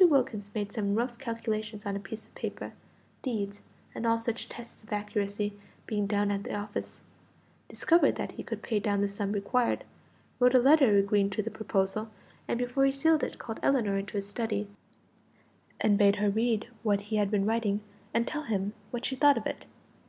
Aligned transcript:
Wilkins 0.00 0.52
made 0.54 0.72
some 0.72 0.94
rough 0.94 1.18
calculations 1.18 1.84
on 1.84 1.96
a 1.96 1.98
piece 1.98 2.24
of 2.24 2.34
paper 2.36 2.72
deeds, 3.20 3.60
and 3.96 4.06
all 4.06 4.16
such 4.16 4.48
tests 4.48 4.80
of 4.84 4.92
accuracy, 4.92 5.58
being 5.88 6.06
down 6.06 6.30
at 6.30 6.44
the 6.44 6.54
office; 6.54 7.00
discovered 7.68 8.14
that 8.14 8.30
he 8.30 8.44
could 8.44 8.62
pay 8.62 8.78
down 8.78 9.00
the 9.00 9.08
sum 9.08 9.32
required; 9.32 9.82
wrote 10.38 10.54
a 10.54 10.60
letter 10.60 10.96
agreeing 10.98 11.30
to 11.30 11.42
the 11.42 11.50
proposal, 11.50 12.10
and 12.46 12.60
before 12.60 12.84
he 12.84 12.92
sealed 12.92 13.24
it 13.24 13.40
called 13.40 13.58
Ellinor 13.60 13.96
into 13.98 14.12
his 14.16 14.28
study, 14.28 14.68
and 15.80 15.98
bade 15.98 16.14
her 16.22 16.30
read 16.30 16.68
what 16.84 17.00
he 17.10 17.16
had 17.16 17.28
been 17.28 17.44
writing 17.44 17.80
and 18.14 18.24
tell 18.24 18.42
him 18.42 18.74
what 18.92 19.04
she 19.04 19.16
thought 19.16 19.36
of 19.36 19.48
it. 19.48 19.66